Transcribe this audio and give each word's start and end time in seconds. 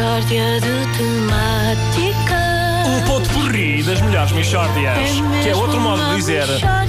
Mishória 0.00 0.60
de 0.62 0.96
temáticas. 0.96 2.40
Um 2.86 3.02
ponto 3.02 3.28
porri 3.34 3.82
das 3.82 4.00
melhores 4.00 4.32
Michórdias. 4.32 4.96
É 4.96 5.42
Que 5.42 5.48
é 5.50 5.54
outro 5.54 5.78
modo 5.78 6.02
de 6.08 6.16
dizer 6.16 6.46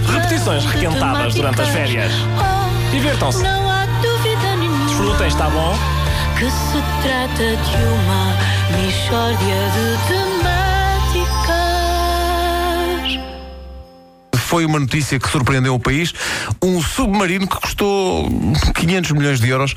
repetições 0.07 0.63
de 0.63 0.69
requentadas 0.69 1.35
durante 1.35 1.61
as 1.61 1.67
férias. 1.67 2.13
Oh, 2.39 2.91
Divirtam-se. 2.91 3.43
Não 3.43 3.69
há 3.69 3.85
dúvida 4.01 4.55
nenhuma 4.55 4.85
Desfrutem, 4.85 5.27
está 5.27 5.49
bom? 5.49 5.77
que 6.39 6.45
se 6.45 6.81
trata 7.03 7.37
de 7.37 7.83
uma 7.83 8.33
Mishória 8.81 9.59
de 9.75 9.97
temáticas. 10.07 11.59
Foi 14.37 14.65
uma 14.65 14.79
notícia 14.79 15.19
que 15.19 15.27
surpreendeu 15.29 15.75
o 15.75 15.79
país. 15.79 16.13
Um 16.63 16.81
submarino 16.81 17.45
que 17.45 17.59
custou 17.59 18.29
500 18.73 19.11
milhões 19.11 19.41
de 19.41 19.49
euros 19.49 19.75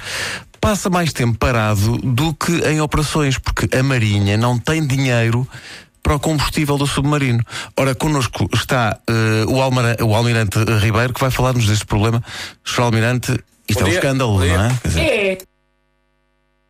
passa 0.65 0.89
mais 0.89 1.13
tempo 1.13 1.37
parado 1.39 1.99
do 1.99 2.33
que 2.33 2.51
em 2.67 2.81
operações, 2.81 3.37
porque 3.37 3.69
a 3.77 3.83
Marinha 3.83 4.39
não 4.39 4.59
tem 4.59 4.87
dinheiro 4.87 5.47
para 6.03 6.15
o 6.17 6.19
combustível 6.21 6.79
do 6.79 6.87
submarino. 6.87 7.45
Ora, 7.77 7.95
connosco 7.95 8.49
está 8.55 8.99
eh, 9.07 9.45
o, 9.47 10.07
o 10.07 10.15
Almirante 10.15 10.59
Ribeiro, 10.81 11.13
que 11.13 11.21
vai 11.21 11.31
falar-nos 11.31 11.67
deste 11.67 11.85
problema. 11.85 12.25
Sr. 12.65 12.81
Almirante, 12.81 13.33
isto 13.69 13.81
Bom 13.81 13.81
é 13.81 13.85
um 13.85 13.89
dia. 13.91 13.99
escândalo, 13.99 14.33
Bom 14.39 14.41
dia. 14.41 14.57
não 14.57 14.65
é? 14.65 14.79
Quer 14.81 14.89
dizer, 14.89 15.03
É. 15.03 15.39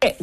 É. 0.02 0.16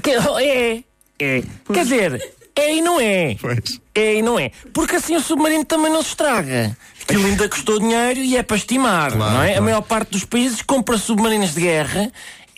É. 0.43 0.83
É. 1.19 1.43
Quer 1.73 1.83
dizer, 1.83 2.33
é 2.55 2.75
e 2.75 2.81
não 2.81 2.99
é. 2.99 3.35
Pois. 3.39 3.79
É 3.95 4.15
e 4.15 4.21
não 4.21 4.37
é. 4.37 4.51
Porque 4.73 4.97
assim 4.97 5.15
o 5.15 5.21
submarino 5.21 5.63
também 5.63 5.91
não 5.91 6.01
se 6.03 6.09
estraga. 6.09 6.75
Aquilo 7.03 7.25
ainda 7.25 7.47
custou 7.47 7.79
dinheiro 7.79 8.19
e 8.19 8.35
é 8.37 8.43
para 8.43 8.57
estimar, 8.57 9.11
Claro, 9.13 9.33
não 9.33 9.41
é? 9.41 9.45
A 9.45 9.51
claro. 9.51 9.63
maior 9.63 9.81
parte 9.81 10.11
dos 10.11 10.25
países 10.25 10.61
compra 10.61 10.97
submarinos 10.97 11.53
de 11.53 11.61
guerra. 11.61 12.11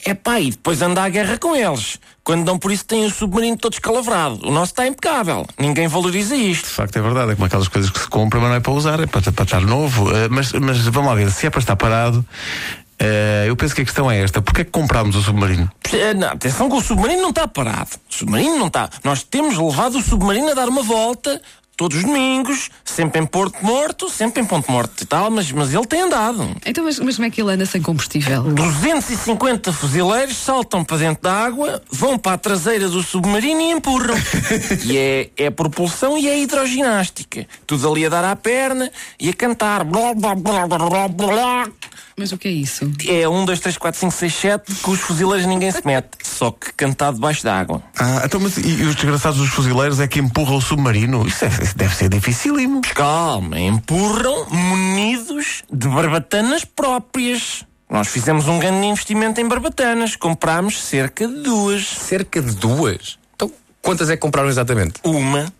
É 0.05 0.13
pá, 0.13 0.39
e 0.39 0.51
depois 0.51 0.81
anda 0.81 1.01
à 1.03 1.09
guerra 1.09 1.37
com 1.37 1.55
eles. 1.55 1.97
Quando 2.23 2.43
dão 2.45 2.57
por 2.57 2.71
isso 2.71 2.85
têm 2.85 3.05
o 3.05 3.09
submarino 3.09 3.57
todo 3.57 3.73
escalavrado. 3.73 4.39
O 4.47 4.51
nosso 4.51 4.71
está 4.71 4.85
impecável. 4.87 5.45
Ninguém 5.57 5.87
valoriza 5.87 6.35
isto. 6.35 6.65
De 6.65 6.71
facto 6.71 6.97
é 6.97 7.01
verdade, 7.01 7.31
é 7.31 7.35
como 7.35 7.45
aquelas 7.45 7.67
coisas 7.67 7.89
que 7.89 7.99
se 7.99 8.07
compram, 8.07 8.41
mas 8.41 8.49
não 8.49 8.57
é 8.57 8.59
para 8.59 8.71
usar, 8.73 8.99
é 8.99 9.05
para, 9.05 9.31
para 9.31 9.43
estar 9.43 9.61
novo. 9.61 10.09
Eh, 10.15 10.27
mas, 10.29 10.51
mas 10.53 10.79
vamos 10.87 11.09
lá 11.09 11.15
ver, 11.15 11.31
se 11.31 11.47
é 11.47 11.49
para 11.49 11.59
estar 11.59 11.75
parado, 11.75 12.25
eh, 12.99 13.45
eu 13.47 13.55
penso 13.55 13.75
que 13.75 13.81
a 13.81 13.85
questão 13.85 14.09
é 14.09 14.21
esta: 14.21 14.41
porquê 14.41 14.61
é 14.61 14.63
que 14.63 14.71
comprámos 14.71 15.15
o 15.15 15.21
submarino? 15.21 15.69
Eh, 15.91 16.13
Não, 16.13 16.29
atenção 16.29 16.69
que 16.69 16.75
o 16.75 16.81
submarino 16.81 17.21
não 17.21 17.29
está 17.29 17.47
parado. 17.47 17.91
O 18.09 18.13
submarino 18.13 18.57
não 18.57 18.67
está. 18.67 18.89
Nós 19.03 19.23
temos 19.23 19.57
levado 19.57 19.97
o 19.97 20.01
submarino 20.01 20.51
a 20.51 20.53
dar 20.53 20.69
uma 20.69 20.83
volta 20.83 21.41
todos 21.75 21.97
os 21.97 22.03
domingos, 22.03 22.69
sempre 22.83 23.19
em 23.21 23.25
Porto 23.25 23.63
Morto, 23.63 24.09
sempre 24.09 24.41
em 24.41 24.45
Ponto 24.45 24.71
Morto 24.71 25.03
e 25.03 25.05
tal, 25.05 25.31
mas, 25.31 25.51
mas 25.51 25.73
ele 25.73 25.85
tem 25.85 26.01
andado. 26.01 26.55
Então, 26.65 26.83
mas, 26.83 26.99
mas 26.99 27.15
como 27.15 27.27
é 27.27 27.29
que 27.29 27.41
ele 27.41 27.51
anda 27.51 27.65
sem 27.65 27.81
combustível? 27.81 28.43
250 28.43 29.73
fuzileiros 29.73 30.37
saltam 30.37 30.83
para 30.83 30.97
dentro 30.97 31.23
da 31.23 31.33
água, 31.33 31.81
vão 31.91 32.17
para 32.17 32.33
a 32.33 32.37
traseira 32.37 32.87
do 32.87 33.01
submarino 33.01 33.61
e 33.61 33.71
empurram. 33.71 34.15
e 34.85 34.97
é, 34.97 35.29
é 35.37 35.49
propulsão 35.49 36.17
e 36.17 36.27
é 36.27 36.39
hidroginástica. 36.39 37.47
Tudo 37.65 37.91
ali 37.91 38.05
a 38.05 38.09
dar 38.09 38.25
à 38.25 38.35
perna 38.35 38.91
e 39.19 39.29
a 39.29 39.33
cantar. 39.33 39.83
Blá, 39.83 40.13
blá, 40.13 40.35
blá, 40.35 40.67
blá, 40.67 40.77
blá, 40.77 41.07
blá. 41.07 41.67
Mas 42.15 42.31
o 42.31 42.37
que 42.37 42.47
é 42.47 42.51
isso? 42.51 42.91
É 43.07 43.27
1, 43.27 43.45
2, 43.45 43.59
3, 43.59 43.77
4, 43.77 43.99
5, 43.99 44.11
6, 44.13 44.33
7 44.35 44.75
que 44.75 44.89
os 44.89 44.99
fuzileiros 44.99 45.47
ninguém 45.47 45.71
se 45.71 45.81
mete. 45.85 46.09
Só 46.23 46.51
que 46.51 46.71
cantado 46.73 47.15
debaixo 47.15 47.43
d'água. 47.43 47.81
Ah, 47.97 48.21
então, 48.23 48.39
mas 48.39 48.57
e, 48.57 48.67
e 48.67 48.83
os 48.83 48.95
desgraçados 48.95 49.39
dos 49.39 49.49
fuzileiros 49.49 49.99
é 49.99 50.07
que 50.07 50.19
empurram 50.19 50.57
o 50.57 50.61
submarino? 50.61 51.25
Isso, 51.27 51.43
é- 51.45 51.49
isso 51.63 51.77
deve 51.77 51.95
ser 51.95 52.09
dificílimo. 52.09 52.81
Calma, 52.93 53.59
empurram 53.59 54.45
munidos 54.49 55.63
de 55.71 55.87
barbatanas 55.87 56.65
próprias. 56.65 57.65
Nós 57.89 58.07
fizemos 58.07 58.47
um 58.47 58.59
grande 58.59 58.87
investimento 58.87 59.39
em 59.39 59.47
barbatanas. 59.47 60.15
Comprámos 60.15 60.81
cerca 60.83 61.27
de 61.27 61.41
duas. 61.41 61.85
Cerca 61.85 62.41
de 62.41 62.55
duas. 62.55 63.17
Então, 63.35 63.51
quantas 63.81 64.09
é 64.09 64.15
que 64.15 64.21
compraram 64.21 64.49
exatamente? 64.49 64.99
Uma 65.03 65.51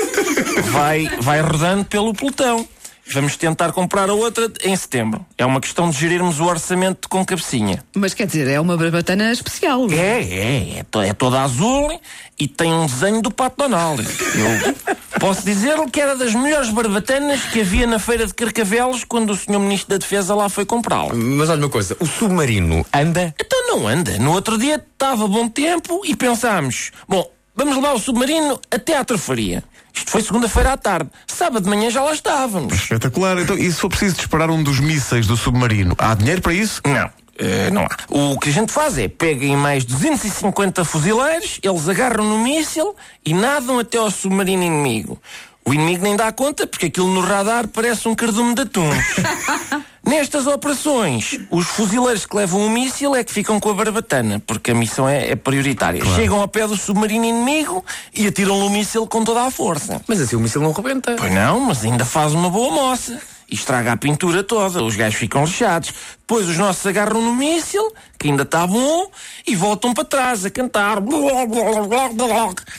vai, 0.70 1.08
vai 1.20 1.40
rodando 1.40 1.84
pelo 1.84 2.14
pelotão. 2.14 2.66
Vamos 3.12 3.36
tentar 3.36 3.72
comprar 3.72 4.08
a 4.08 4.14
outra 4.14 4.50
em 4.64 4.74
setembro. 4.76 5.24
É 5.36 5.44
uma 5.44 5.60
questão 5.60 5.90
de 5.90 5.98
gerirmos 5.98 6.40
o 6.40 6.44
orçamento 6.44 7.08
com 7.08 7.24
cabecinha. 7.24 7.82
Mas 7.94 8.14
quer 8.14 8.26
dizer, 8.26 8.48
é 8.48 8.60
uma 8.60 8.76
barbatana 8.76 9.30
especial. 9.32 9.90
É, 9.90 10.22
é, 10.22 10.78
é, 10.78 10.82
to- 10.90 11.00
é 11.02 11.12
toda 11.12 11.42
azul 11.42 12.00
e 12.38 12.48
tem 12.48 12.72
um 12.72 12.86
desenho 12.86 13.20
do 13.22 13.30
Pato 13.30 13.56
Donald. 13.58 14.02
Eu 14.02 15.20
posso 15.20 15.44
dizer-lhe 15.44 15.90
que 15.90 16.00
era 16.00 16.16
das 16.16 16.34
melhores 16.34 16.70
barbatanas 16.70 17.42
que 17.44 17.60
havia 17.60 17.86
na 17.86 17.98
feira 17.98 18.26
de 18.26 18.34
Carcavelos 18.34 19.04
quando 19.04 19.30
o 19.30 19.36
Sr. 19.36 19.58
Ministro 19.58 19.90
da 19.90 19.98
Defesa 19.98 20.34
lá 20.34 20.48
foi 20.48 20.64
comprá-la. 20.64 21.14
Mas 21.14 21.48
olha 21.50 21.60
uma 21.64 21.68
coisa, 21.68 21.96
o 22.00 22.06
submarino 22.06 22.84
anda? 22.92 23.34
Então 23.38 23.68
não 23.68 23.86
anda. 23.86 24.18
No 24.18 24.32
outro 24.32 24.58
dia 24.58 24.76
estava 24.76 25.26
bom 25.28 25.48
tempo 25.48 26.00
e 26.04 26.16
pensámos: 26.16 26.90
bom, 27.08 27.30
vamos 27.54 27.76
levar 27.76 27.92
o 27.92 27.98
submarino 27.98 28.60
até 28.70 28.96
à 28.96 29.04
trofaria. 29.04 29.62
Isto 29.94 30.10
foi 30.10 30.22
segunda-feira 30.22 30.72
à 30.72 30.76
tarde. 30.76 31.10
Sábado 31.26 31.62
de 31.64 31.68
manhã 31.68 31.90
já 31.90 32.02
lá 32.02 32.12
estávamos. 32.12 32.72
Espetacular. 32.74 33.38
Então, 33.38 33.56
e 33.58 33.70
se 33.70 33.78
for 33.78 33.88
preciso 33.90 34.16
disparar 34.16 34.50
um 34.50 34.62
dos 34.62 34.80
mísseis 34.80 35.26
do 35.26 35.36
submarino, 35.36 35.94
há 35.98 36.14
dinheiro 36.14 36.40
para 36.40 36.54
isso? 36.54 36.80
Não. 36.86 37.10
eh, 37.38 37.70
não 37.70 37.82
há. 37.84 37.88
O 38.08 38.38
que 38.38 38.48
a 38.48 38.52
gente 38.52 38.72
faz 38.72 38.96
é 38.96 39.06
peguem 39.08 39.54
mais 39.56 39.84
250 39.84 40.84
fuzileiros, 40.84 41.58
eles 41.62 41.88
agarram 41.88 42.24
no 42.24 42.38
míssil 42.38 42.96
e 43.24 43.34
nadam 43.34 43.78
até 43.78 43.98
ao 43.98 44.10
submarino 44.10 44.62
inimigo. 44.62 45.20
O 45.64 45.72
inimigo 45.74 46.02
nem 46.02 46.16
dá 46.16 46.32
conta 46.32 46.66
porque 46.66 46.86
aquilo 46.86 47.12
no 47.12 47.20
radar 47.20 47.68
parece 47.68 48.08
um 48.08 48.14
cardume 48.14 48.54
de 48.54 48.62
atum. 48.62 48.88
Nestas 50.04 50.48
operações, 50.48 51.38
os 51.48 51.66
fuzileiros 51.66 52.26
que 52.26 52.36
levam 52.36 52.66
o 52.66 52.70
míssil 52.70 53.14
é 53.14 53.22
que 53.22 53.32
ficam 53.32 53.60
com 53.60 53.70
a 53.70 53.74
barbatana, 53.74 54.42
porque 54.44 54.72
a 54.72 54.74
missão 54.74 55.08
é, 55.08 55.30
é 55.30 55.36
prioritária. 55.36 56.04
Chegam 56.16 56.40
ao 56.40 56.48
pé 56.48 56.66
do 56.66 56.76
submarino 56.76 57.24
inimigo 57.24 57.84
e 58.12 58.26
atiram-lhe 58.26 58.66
o 58.66 58.70
míssil 58.70 59.06
com 59.06 59.22
toda 59.22 59.42
a 59.42 59.50
força. 59.50 60.02
Mas 60.08 60.20
assim 60.20 60.34
o 60.34 60.40
míssil 60.40 60.60
não 60.60 60.72
rebenta. 60.72 61.14
Pois 61.16 61.32
não, 61.32 61.60
mas 61.60 61.84
ainda 61.84 62.04
faz 62.04 62.34
uma 62.34 62.50
boa 62.50 62.72
moça. 62.72 63.20
E 63.48 63.54
estraga 63.54 63.92
a 63.92 63.96
pintura 63.96 64.42
toda, 64.42 64.82
os 64.82 64.96
gajos 64.96 65.20
ficam 65.20 65.44
lixados. 65.44 65.92
Depois 66.18 66.48
os 66.48 66.56
nossos 66.56 66.84
agarram 66.84 67.20
no 67.22 67.34
míssil, 67.36 67.92
que 68.18 68.28
ainda 68.28 68.42
está 68.42 68.66
bom, 68.66 69.08
e 69.46 69.54
voltam 69.54 69.94
para 69.94 70.04
trás 70.04 70.44
a 70.44 70.50
cantar. 70.50 70.98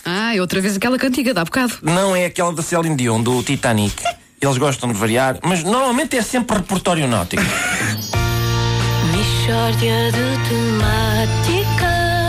Ah, 0.03 0.35
é 0.35 0.41
outra 0.41 0.59
vez 0.59 0.75
aquela 0.75 0.97
cantiga 0.97 1.33
de 1.33 1.39
há 1.39 1.45
bocado. 1.45 1.75
Não 1.81 2.16
é 2.16 2.25
aquela 2.25 2.51
da 2.51 2.62
Celine 2.62 2.95
Dion, 2.95 3.22
do 3.22 3.41
Titanic. 3.44 4.03
Eles 4.44 4.58
gostam 4.58 4.92
de 4.92 5.00
variar, 5.00 5.38
mas 5.42 5.64
normalmente 5.64 6.18
é 6.18 6.22
sempre 6.22 6.58
repertório 6.58 7.08
náutico. 7.08 7.42
Mishória 9.16 10.12
de 10.12 10.50
temáticas. 10.50 11.88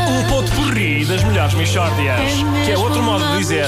Um 0.08 0.22
ponto 0.28 0.48
porri 0.52 1.04
das 1.04 1.24
melhores 1.24 1.54
Michórdias. 1.54 2.20
É 2.20 2.64
Que 2.66 2.70
é 2.70 2.78
outro 2.78 3.02
modo 3.02 3.26
de 3.32 3.38
dizer 3.38 3.66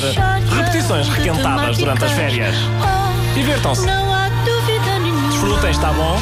repetições 0.56 1.08
requentadas 1.08 1.76
durante 1.76 2.04
as 2.04 2.12
férias. 2.12 2.54
Oh, 2.80 3.34
Divirtam-se. 3.34 3.84
Não 3.84 4.14
há 4.14 4.28
dúvida 4.28 4.98
nenhuma 5.00 5.28
Desfrutem, 5.28 5.70
está 5.72 5.92
bom? 5.92 6.16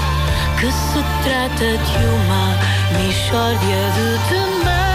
que 0.59 0.73
se 0.73 1.05
trata 1.25 1.77
de 1.77 2.07
uma 2.07 2.57
Mishória 3.03 3.91
de 3.93 4.19
temáticas. 4.31 4.94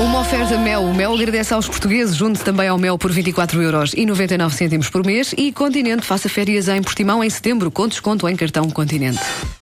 Uma 0.00 0.20
oferta 0.20 0.56
Mel. 0.56 0.82
O 0.82 0.94
Mel 0.94 1.12
agradece 1.12 1.52
aos 1.52 1.68
portugueses. 1.68 2.16
Junte 2.16 2.40
também 2.40 2.66
ao 2.66 2.78
Mel 2.78 2.96
por 2.96 3.12
24 3.12 3.60
euros 3.60 3.92
e 3.94 4.06
99 4.06 4.56
cêntimos 4.56 4.88
por 4.88 5.04
mês. 5.04 5.34
E 5.36 5.52
Continente 5.52 6.06
faça 6.06 6.26
férias 6.26 6.68
em 6.68 6.82
Portimão 6.82 7.22
em 7.22 7.28
setembro 7.28 7.70
com 7.70 7.86
desconto 7.86 8.26
em 8.26 8.34
cartão 8.34 8.70
Continente. 8.70 9.20